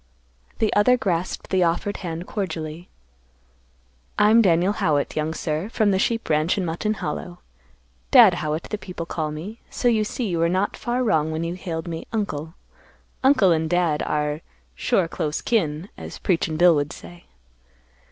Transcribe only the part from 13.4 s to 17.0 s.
and Dad are 'sure close kin,' as Preachin' Bill would